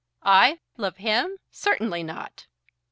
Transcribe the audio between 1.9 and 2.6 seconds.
not."